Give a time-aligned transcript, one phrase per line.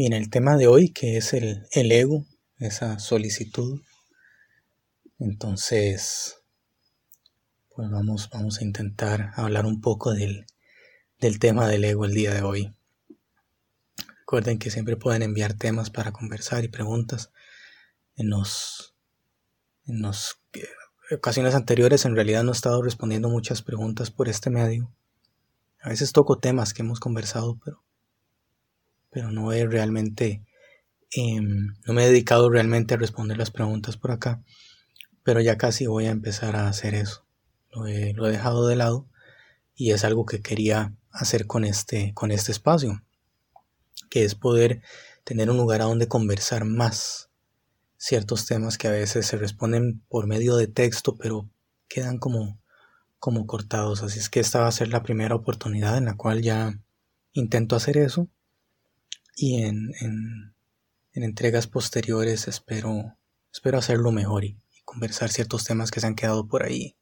[0.00, 2.24] Bien, el tema de hoy, que es el, el ego,
[2.58, 3.82] esa solicitud.
[5.18, 6.38] Entonces,
[7.68, 10.46] pues vamos, vamos a intentar hablar un poco del,
[11.18, 12.74] del tema del ego el día de hoy.
[14.20, 17.30] Recuerden que siempre pueden enviar temas para conversar y preguntas.
[18.16, 18.94] En los,
[19.84, 20.64] en las eh,
[21.14, 24.90] ocasiones anteriores en realidad no he estado respondiendo muchas preguntas por este medio.
[25.82, 27.82] A veces toco temas que hemos conversado, pero
[29.10, 30.42] pero no he realmente,
[31.10, 34.42] em, no me he dedicado realmente a responder las preguntas por acá,
[35.22, 37.26] pero ya casi voy a empezar a hacer eso.
[37.72, 39.08] Lo he, lo he dejado de lado
[39.74, 43.02] y es algo que quería hacer con este, con este espacio,
[44.08, 44.82] que es poder
[45.24, 47.30] tener un lugar a donde conversar más
[47.96, 51.48] ciertos temas que a veces se responden por medio de texto, pero
[51.88, 52.58] quedan como,
[53.18, 54.02] como cortados.
[54.02, 56.80] Así es que esta va a ser la primera oportunidad en la cual ya
[57.32, 58.28] intento hacer eso
[59.40, 60.54] y en, en,
[61.14, 63.16] entregas posteriores espero,
[63.50, 66.96] espero hacerlo mejor y, conversar ciertos temas que se han quedado por ahí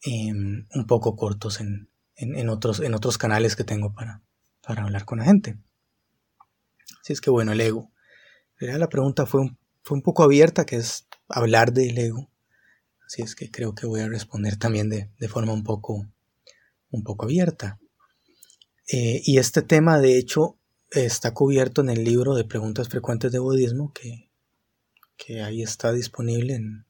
[0.00, 4.22] em, un poco cortos en, en, otros, en otros canales que tengo para,
[4.62, 5.58] para hablar con la gente.
[7.02, 7.92] Así es que bueno, el ego.
[8.58, 12.30] La pregunta fue un, fue un poco abierta, que es hablar del ego.
[13.04, 16.06] Así es que creo que voy a responder también de, de forma un poco,
[16.90, 17.78] un poco abierta.
[18.90, 20.56] Eh, y este tema, de hecho,
[20.90, 24.30] está cubierto en el libro de preguntas frecuentes de budismo que,
[25.16, 26.86] que ahí está disponible en,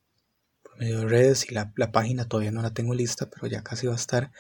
[0.63, 3.87] por medio de redes y la, página todavía no la tengo lista, pero ya casi
[3.87, 4.33] va a estar.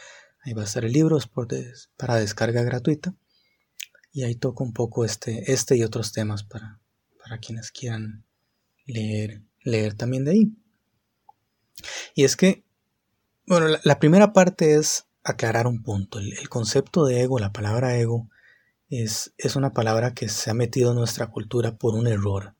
[0.42, 1.48] Ahí va a estar el libro por
[1.96, 3.14] para descarga gratuita.
[4.12, 6.80] Y ahí toco un poco este, este y otros temas para,
[7.22, 8.24] para quienes quieran
[8.86, 10.52] leer, leer también de ahí.
[12.14, 12.64] Y es que,
[13.46, 16.18] bueno, la, primera parte es aclarar un punto.
[16.18, 18.30] el, concepto de ego, la palabra ego,
[18.90, 22.54] es, una palabra que se ha metido en nuestra cultura por un error,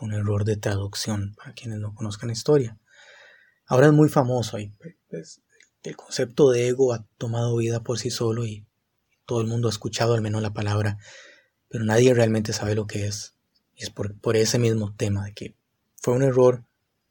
[0.00, 2.78] un error de traducción, para quienes no conozcan la historia.
[3.66, 4.72] Ahora es muy famoso y
[5.08, 5.42] pues,
[5.82, 8.66] el concepto de ego ha tomado vida por sí solo y
[9.26, 10.98] todo el mundo ha escuchado al menos la palabra,
[11.68, 13.36] pero nadie realmente sabe lo que es.
[13.76, 15.56] Y es por, ese mismo tema de que
[15.96, 16.64] fue un error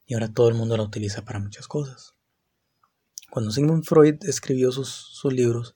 [0.06, 2.16] y ahora todo el mundo la utiliza para muchas cosas.
[3.32, 5.76] Cuando Sigmund Freud escribió sus libros,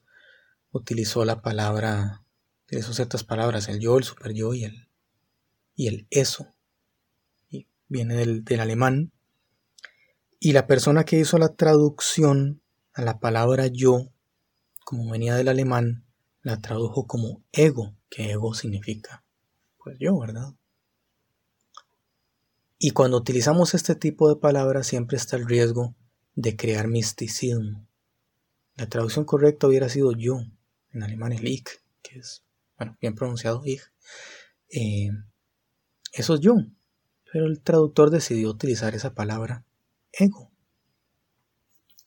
[0.72, 2.22] utilizó la palabra
[2.81, 4.88] son ciertas palabras, el yo, el super yo y el,
[5.75, 6.47] y el eso.
[7.50, 9.11] Y viene del, del alemán.
[10.39, 12.61] Y la persona que hizo la traducción
[12.94, 14.11] a la palabra yo,
[14.85, 16.06] como venía del alemán,
[16.41, 19.23] la tradujo como ego, que ego significa,
[19.78, 20.53] pues yo, ¿verdad?
[22.78, 25.95] Y cuando utilizamos este tipo de palabras siempre está el riesgo
[26.35, 27.88] de crear misticismo.
[28.75, 30.41] La traducción correcta hubiera sido yo,
[30.91, 31.69] en alemán el ich,
[32.01, 32.43] que es
[32.78, 33.81] bueno, bien pronunciado, ich,
[34.69, 35.09] eh,
[36.11, 36.56] eso es yo.
[37.31, 39.66] Pero el traductor decidió utilizar esa palabra
[40.11, 40.51] ego.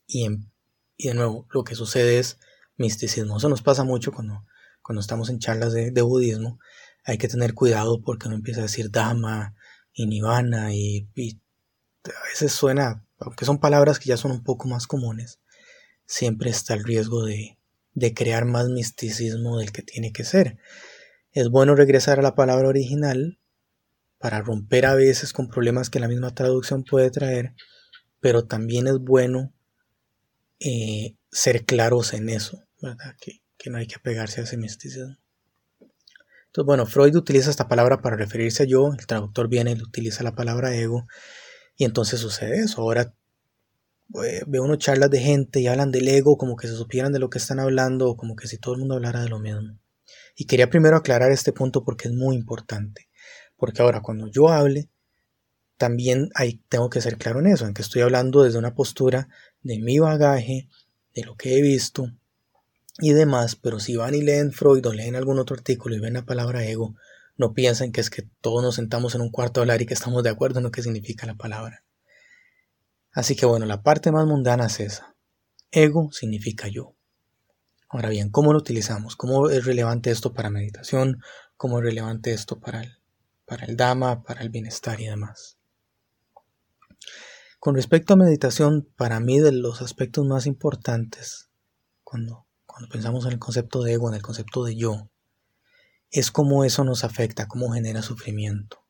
[0.06, 2.38] Y, de nuevo, lo que sucede es
[2.76, 3.36] misticismo.
[3.36, 4.44] Eso nos pasa mucho cuando,
[4.82, 6.60] cuando estamos en charlas de, budismo.
[7.04, 9.54] Hay que tener cuidado porque uno empieza a decir Dhamma
[9.92, 11.40] y Nirvana y, y
[12.04, 15.40] a veces suena, aunque son palabras que ya son un poco más comunes,
[16.04, 17.58] siempre está el riesgo de,
[17.96, 20.58] de crear más misticismo del que tiene que ser.
[21.32, 23.40] Es bueno regresar a la palabra original
[24.18, 27.54] para romper a veces con problemas que la misma traducción puede traer,
[28.20, 29.54] pero también es bueno
[30.60, 33.16] eh, ser claros en eso, ¿verdad?
[33.18, 35.16] Que, que no hay que apegarse a ese misticismo.
[35.78, 40.22] Entonces, bueno, Freud utiliza esta palabra para referirse a yo, el traductor viene y utiliza
[40.22, 41.06] la palabra ego,
[41.76, 42.82] y entonces sucede eso.
[42.82, 43.14] Ahora
[44.24, 47.18] eh, veo unos charlas de gente y hablan del ego como que se supieran de
[47.18, 49.78] lo que están hablando o como que si todo el mundo hablara de lo mismo.
[50.36, 53.08] Y quería primero aclarar este punto porque es muy importante.
[53.56, 54.90] Porque ahora cuando yo hable,
[55.76, 59.28] también hay, tengo que ser claro en eso, en que estoy hablando desde una postura
[59.62, 60.68] de mi bagaje,
[61.14, 62.12] de lo que he visto
[62.98, 66.14] y demás, pero si van y leen Freud o leen algún otro artículo y ven
[66.14, 66.94] la palabra ego,
[67.36, 69.94] no piensen que es que todos nos sentamos en un cuarto a hablar y que
[69.94, 71.85] estamos de acuerdo en lo que significa la palabra.
[73.16, 75.16] Así que bueno, la parte más mundana es esa.
[75.70, 76.94] Ego significa yo.
[77.88, 79.16] Ahora bien, ¿cómo lo utilizamos?
[79.16, 81.22] ¿Cómo es relevante esto para meditación?
[81.56, 82.98] ¿Cómo es relevante esto para el,
[83.46, 85.56] para el Dhamma, para el bienestar y demás?
[87.58, 91.48] Con respecto a meditación, para mí de los aspectos más importantes,
[92.04, 95.08] cuando, cuando pensamos en el concepto de ego, en el concepto de yo,
[96.10, 98.84] es cómo eso nos afecta, cómo genera sufrimiento.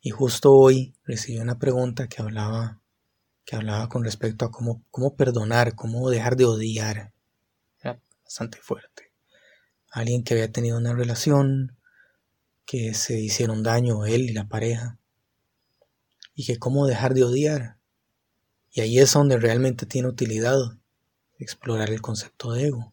[0.00, 2.82] Y justo hoy recibí una pregunta que hablaba
[3.46, 7.12] que hablaba con respecto a cómo, cómo perdonar, cómo dejar de odiar.
[7.80, 9.12] Era bastante fuerte.
[9.92, 11.78] Alguien que había tenido una relación
[12.66, 14.98] que se hicieron daño él y la pareja.
[16.34, 17.78] Y que cómo dejar de odiar.
[18.72, 20.58] Y ahí es donde realmente tiene utilidad
[21.38, 22.92] explorar el concepto de ego.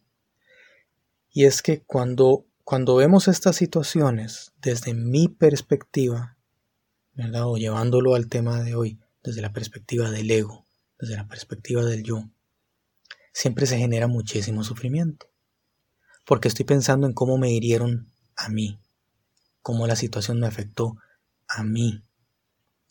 [1.30, 6.36] Y es que cuando, cuando vemos estas situaciones desde mi perspectiva,
[7.14, 7.48] ¿verdad?
[7.48, 10.66] O llevándolo al tema de hoy, desde la perspectiva del ego,
[10.98, 12.28] desde la perspectiva del yo,
[13.32, 15.26] siempre se genera muchísimo sufrimiento.
[16.26, 18.78] Porque estoy pensando en cómo me hirieron a mí,
[19.62, 20.96] cómo la situación me afectó
[21.48, 22.04] a mí.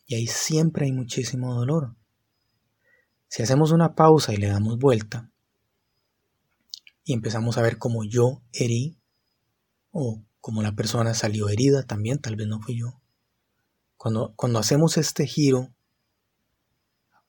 [0.05, 1.95] Y ahí siempre hay muchísimo dolor.
[3.27, 5.31] Si hacemos una pausa y le damos vuelta
[7.03, 8.97] y empezamos a ver cómo yo herí
[9.91, 13.01] o cómo la persona salió herida también, tal vez no fui yo.
[13.97, 15.72] Cuando, cuando hacemos este giro,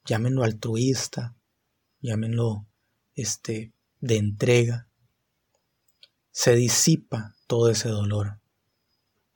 [0.04, 1.34] llámenlo altruista,
[2.00, 2.66] llámenlo
[3.14, 4.88] este, de entrega,
[6.30, 8.38] se disipa todo ese dolor.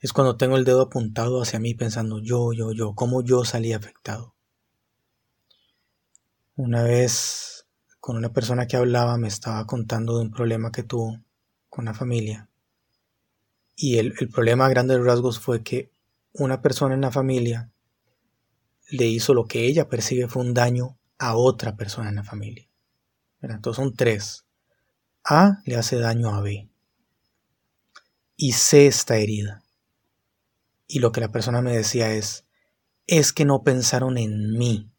[0.01, 3.73] Es cuando tengo el dedo apuntado hacia mí pensando yo, yo, yo, cómo yo salí
[3.73, 4.35] afectado.
[6.57, 7.67] Una vez
[8.01, 11.21] con una persona que hablaba me estaba contando de un problema que tuvo
[11.69, 12.49] con la familia.
[13.77, 15.93] Y el, problema a grandes rasgos fue que
[16.33, 17.71] una persona en la familia
[18.89, 22.69] le hizo lo que ella percibe fue un daño a otra persona en la familia.
[23.41, 24.45] Entonces son tres.
[25.25, 26.69] A le hace daño a B.
[28.37, 29.63] Y C está herida.
[30.87, 32.47] Y lo que la persona me decía es,
[33.07, 34.91] es que no pensaron en mí.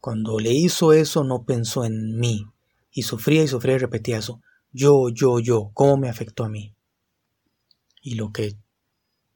[0.00, 2.46] Cuando le hizo eso no pensó en mí.
[2.90, 4.40] Y sufría y sufría y repetía eso.
[4.72, 6.74] Yo, yo, yo, ¿cómo me afectó a mí?
[8.00, 8.56] Y lo que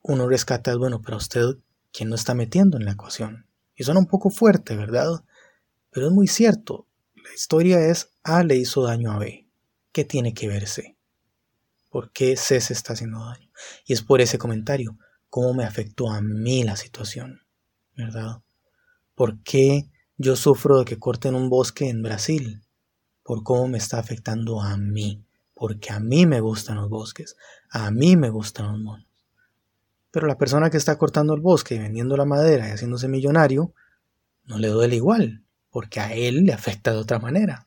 [0.03, 1.57] uno rescata es, bueno, pero usted,
[1.93, 3.47] ¿quién no está metiendo en la ecuación?
[3.77, 5.25] Y suena un poco fuerte, ¿verdad?
[5.91, 6.87] Pero es muy cierto.
[7.15, 9.47] La historia es A le hizo daño a B.
[9.93, 10.97] ¿Qué tiene que ver C?
[11.91, 13.51] ¿Por qué C se está haciendo daño?
[13.85, 14.99] Y es por ese comentario,
[15.29, 17.43] cómo me afectó a mí la situación,
[17.95, 18.43] ¿verdad?
[19.15, 22.63] ¿Por qué yo sufro de que corten un bosque en Brasil?
[23.23, 25.25] Por cómo me está afectando a mí,
[25.55, 27.37] porque a mí me gustan los bosques,
[27.71, 29.12] a mí me gustan los monos.
[30.13, 33.75] Pero la persona que está cortando el bosque y vendiendo la madera y haciéndose millonario,
[34.45, 37.67] no le duele igual, porque a él le afecta de otra manera.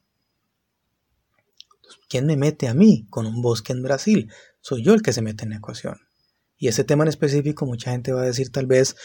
[2.07, 4.31] ¿Quién me mete a mí con un bosque en Brasil?
[4.61, 5.99] Soy yo el que se mete en la ecuación.
[6.57, 8.95] Y ese tema en específico, mucha gente va a decir tal vez,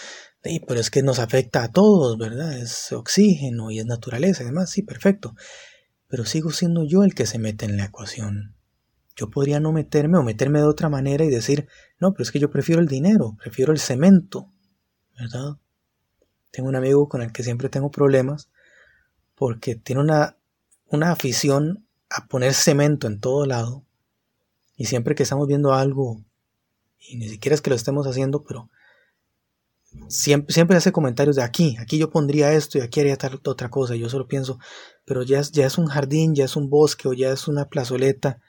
[0.43, 2.57] pero es que nos afecta a todos, ¿verdad?
[2.57, 5.35] Es oxígeno y es naturaleza y demás, sí, perfecto.
[6.09, 8.55] Pero sigo siendo yo el que se mete en la ecuación.
[9.17, 11.69] Yo podría no meterme o meterme de otra manera y decir,
[12.01, 14.49] no, pero es que yo prefiero el dinero, prefiero el cemento,
[15.19, 15.59] ¿verdad?
[16.51, 18.49] Tengo un amigo con el que siempre tengo problemas
[19.35, 20.37] porque tiene una,
[20.87, 23.85] una afición a poner cemento en todo lado
[24.77, 26.23] y siempre que estamos viendo algo
[26.99, 28.71] y ni siquiera es que lo estemos haciendo pero
[30.09, 33.69] siempre, siempre hace comentarios de aquí, aquí yo pondría esto y aquí haría tal otra
[33.69, 34.59] cosa y yo solo pienso
[35.05, 37.67] pero ya es, ya es un jardín, ya es un bosque o ya es una
[37.67, 38.41] plazoleta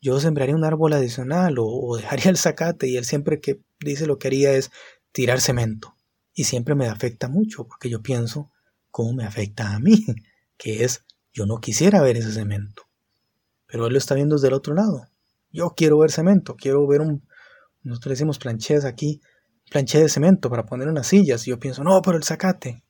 [0.00, 4.06] yo sembraría un árbol adicional o, o dejaría el zacate y él siempre que dice
[4.06, 4.70] lo que haría es
[5.12, 5.96] tirar cemento
[6.34, 8.52] y siempre me afecta mucho porque yo pienso
[8.90, 10.04] cómo me afecta a mí,
[10.56, 12.84] que es yo no quisiera ver ese cemento,
[13.66, 15.06] pero él lo está viendo desde el otro lado.
[15.50, 17.26] Yo quiero ver cemento, quiero ver un,
[17.82, 19.20] nosotros le decimos planchés aquí,
[19.70, 22.82] planché de cemento para poner unas sillas, y yo pienso, no, pero el zacate.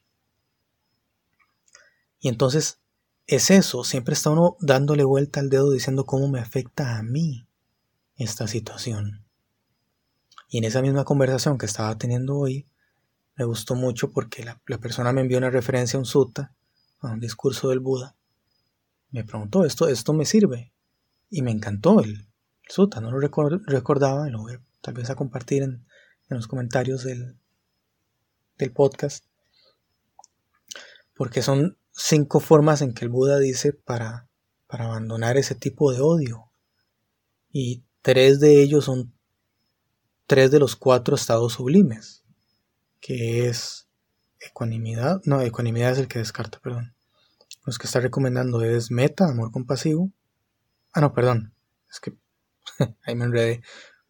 [2.20, 2.80] Y entonces
[3.26, 7.46] es eso, siempre está uno dándole vuelta al dedo diciendo cómo me afecta a mí
[8.16, 9.24] esta situación.
[10.48, 12.66] Y en esa misma conversación que estaba teniendo hoy,
[13.34, 16.54] me gustó mucho porque la, persona me envió una referencia a un sutta,
[17.00, 18.14] a un discurso del Buda.
[19.10, 20.72] Me preguntó, ¿esto, esto me sirve?
[21.28, 22.28] Y me encantó el,
[22.68, 25.84] sutta, no lo recordaba, y lo voy tal vez a compartir en,
[26.28, 27.36] los comentarios del,
[28.56, 29.24] del podcast.
[31.14, 34.28] Porque son cinco formas en que el Buda dice para,
[34.66, 36.50] para abandonar ese tipo de odio.
[37.50, 39.14] Y tres de ellos son
[40.26, 42.22] tres de los cuatro estados sublimes
[43.00, 43.88] que es
[44.40, 45.20] ecuanimidad.
[45.24, 46.94] No, ecuanimidad es el que descarta, perdón.
[47.64, 50.12] Los que está recomendando es meta, amor compasivo.
[50.92, 51.54] Ah, no, perdón.
[51.90, 52.16] Es que
[53.04, 53.62] ahí me enredé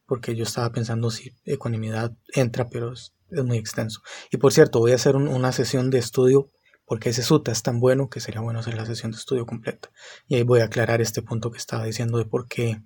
[0.06, 4.02] porque yo estaba pensando si ecuanimidad entra, pero es, muy extenso.
[4.30, 6.50] Y por cierto, voy a hacer una sesión de estudio
[6.86, 9.90] porque ese suta es tan bueno que sería bueno hacer la sesión de estudio completa.
[10.28, 12.80] Y ahí voy a aclarar este punto que estaba diciendo de por qué,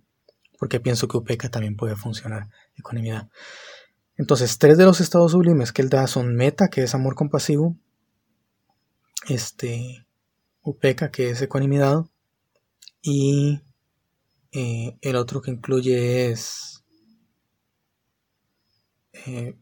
[0.58, 3.28] por pienso que UPECA también puede funcionar, ecuanimidad.
[4.16, 7.76] Entonces, tres de los estados sublimes que él da son meta, que es amor compasivo,
[9.28, 10.06] este,
[10.62, 12.04] upeca, que es ecuanimidad,
[13.02, 13.60] y
[14.52, 16.84] eh, el otro que incluye es
[19.26, 19.56] eh,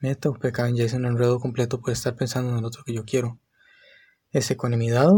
[0.00, 2.94] meta o pecado ya es un enredo completo por estar pensando en el otro que
[2.94, 3.38] yo quiero.
[4.32, 5.10] Es ecuanimidad,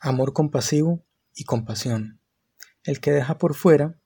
[0.00, 2.20] amor compasivo y compasión.
[2.82, 3.96] El que deja por fuera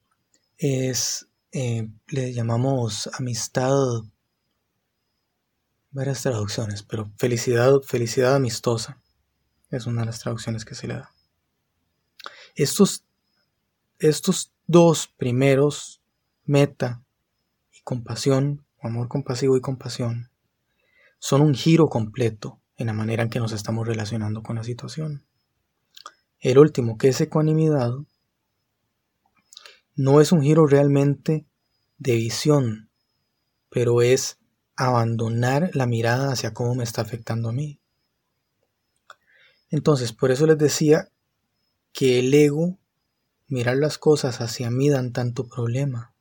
[0.59, 3.73] es, eh, le llamamos amistad,
[5.91, 9.01] varias traducciones, pero felicidad, felicidad amistosa
[9.71, 11.13] es una de las traducciones que se le da.
[12.57, 13.05] Estos,
[13.99, 16.01] estos dos primeros,
[16.45, 17.05] meta
[17.73, 20.31] y compasión, amor compasivo y compasión,
[21.19, 25.25] son un giro completo en la manera en que nos estamos relacionando con la situación.
[26.39, 27.93] El último, que es ecuanimidad,
[29.97, 31.47] no es un giro realmente
[31.99, 32.91] de visión,
[33.71, 34.39] pero es
[34.77, 37.81] abandonar la mirada hacia cómo me está afectando a mí.
[39.71, 41.09] Entonces, por eso les decía
[41.93, 42.79] que el ego,
[43.49, 46.14] mirar las cosas hacia mí dan tanto problema.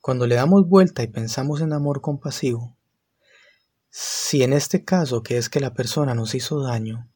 [0.00, 2.76] Cuando le damos vuelta y pensamos en amor compasivo,
[3.90, 7.08] si en este caso, que es que la persona nos hizo daño,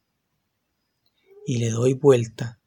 [1.46, 2.60] y le doy vuelta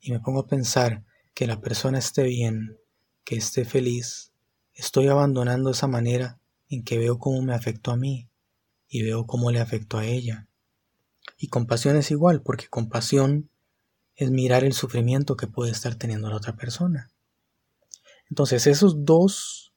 [0.00, 1.04] y me pongo a pensar
[1.34, 2.78] que la persona esté bien,
[3.24, 4.32] que esté feliz,
[4.74, 8.28] estoy abandonando esa manera en que veo cómo me afectó a mí
[8.88, 10.48] y veo cómo le afectó a ella.
[11.36, 13.50] Y compasión es igual, porque compasión
[14.14, 17.10] es mirar el sufrimiento que puede estar teniendo la otra persona.
[18.30, 19.72] Entonces esos dos,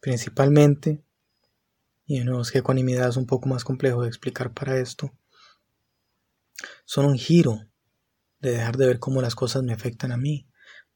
[0.00, 1.04] principalmente,
[2.06, 5.12] y de nuevo es que ecuanimidad es un poco más complejo de explicar para esto,
[6.84, 7.60] son un giro
[8.40, 10.46] de dejar de ver cómo las cosas me afectan a mí.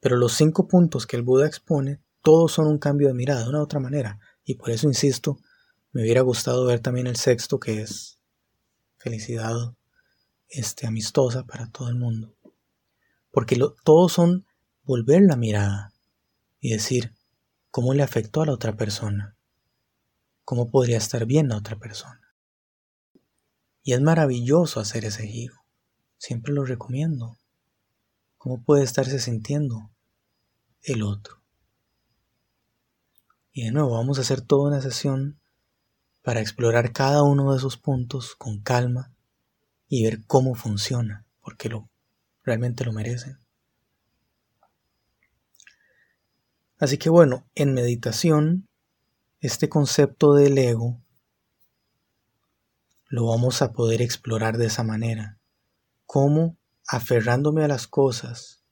[0.01, 3.49] Pero los cinco puntos que el Buda expone, todos son un cambio de mirada de
[3.49, 4.19] una u otra manera.
[4.45, 5.39] Y por eso insisto,
[5.93, 8.19] me hubiera gustado ver también el sexto, que es
[8.99, 9.75] felicidad
[10.49, 12.35] este, amistosa para todo el mundo.
[13.31, 14.46] Porque todos son
[14.87, 15.93] volver la mirada
[16.61, 17.13] y decir
[17.73, 19.37] cómo le afectó a la otra persona,
[20.45, 22.33] cómo podría estar bien la otra persona.
[23.83, 25.57] Y es maravilloso hacer ese giro.
[26.19, 27.37] Siempre lo recomiendo.
[28.39, 29.91] ¿Cómo puede estarse sintiendo
[30.83, 31.43] el otro?
[33.53, 35.41] Y de nuevo, vamos a hacer toda una sesión
[36.23, 39.13] para explorar cada uno de esos puntos con calma
[39.89, 41.89] y ver cómo funciona, porque lo,
[42.45, 43.46] realmente lo merecen.
[46.79, 48.69] Así que bueno, en meditación,
[49.41, 51.01] este concepto del ego
[53.09, 55.39] lo vamos a poder explorar de esa manera.
[56.05, 56.57] Cómo
[56.87, 58.63] aferrándome a las cosas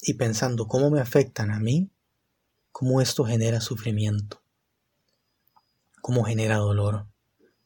[0.00, 1.90] y pensando cómo me afectan a mí,
[2.70, 4.40] cómo esto genera sufrimiento,
[6.00, 7.06] cómo genera dolor,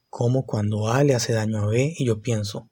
[0.08, 2.70] cómo cuando A le hace daño a B y yo pienso,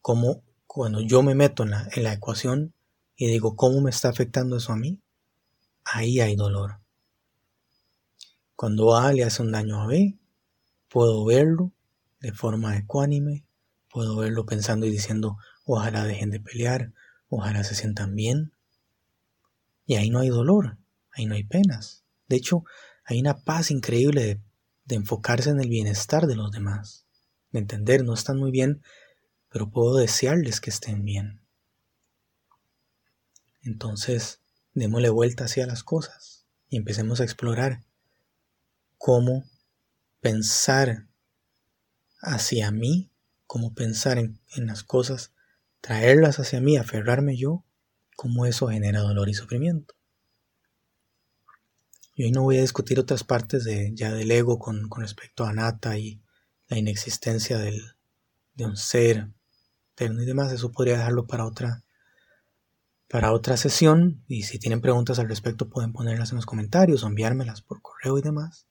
[0.00, 2.74] cómo cuando yo me meto en la, en la ecuación
[3.14, 5.00] y digo cómo me está afectando eso a mí,
[5.84, 6.80] ahí hay dolor.
[8.56, 10.18] Cuando A le hace un daño a B,
[10.88, 11.72] puedo verlo
[12.20, 13.46] de forma ecuánime,
[13.90, 16.92] puedo verlo pensando y diciendo, ojalá dejen de pelear,
[17.28, 18.52] ojalá se sientan bien.
[19.86, 20.78] Y ahí no hay dolor,
[21.12, 22.04] ahí no hay penas.
[22.28, 22.64] De hecho,
[23.04, 24.40] hay una paz increíble de,
[24.84, 27.06] de enfocarse en el bienestar de los demás,
[27.50, 28.82] de entender, no están muy bien,
[29.48, 31.40] pero puedo desearles que estén bien.
[33.62, 34.39] Entonces,
[34.74, 37.84] démosle vuelta hacia las cosas y empecemos a explorar
[38.98, 39.44] cómo
[40.20, 41.08] pensar
[42.20, 43.10] hacia mí,
[43.46, 45.32] como pensar en, las cosas,
[45.80, 47.64] traerlas hacia mí, aferrarme yo,
[48.14, 49.94] cómo eso genera dolor y sufrimiento.
[52.14, 55.52] Y hoy no voy a discutir otras partes de, ya del ego con, respecto a
[55.52, 56.22] Nata y
[56.68, 57.80] la inexistencia del,
[58.54, 59.30] de un ser
[59.92, 60.52] eterno y demás.
[60.52, 61.82] Eso podría dejarlo para otra,
[63.10, 64.22] para otra sesión.
[64.28, 68.18] Y si tienen preguntas al respecto pueden ponerlas en los comentarios o enviármelas por correo
[68.18, 68.66] y demás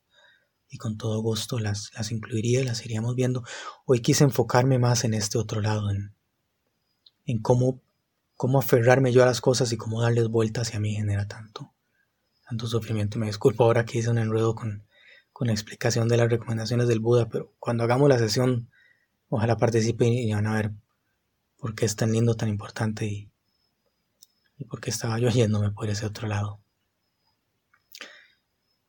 [0.69, 3.43] y con todo gusto las, las incluiría, las iríamos viendo.
[3.85, 6.13] Hoy quise enfocarme más en este otro lado, en,
[7.25, 7.81] en cómo,
[8.35, 11.73] cómo aferrarme yo a las cosas y cómo darles vueltas y a mí genera tanto,
[12.47, 13.17] tanto sufrimiento.
[13.17, 14.85] Me disculpo ahora que hice un enredo con,
[15.33, 18.69] con la explicación de las recomendaciones del Buda, pero cuando hagamos la sesión,
[19.27, 20.71] ojalá participen y van a ver
[21.57, 23.28] por qué es tan lindo, tan importante y,
[24.59, 26.59] y por qué estaba yo yéndome por ese otro lado.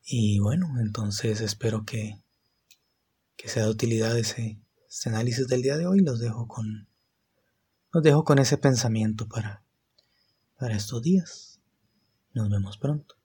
[0.03, 2.21] Y bueno, entonces espero que,
[3.37, 4.59] que sea de utilidad ese,
[4.89, 6.01] ese, análisis del día de hoy.
[6.01, 6.89] Los dejo con,
[7.93, 9.63] los dejo con ese pensamiento para,
[10.59, 11.61] para estos días.
[12.33, 13.20] Nos vemos pronto.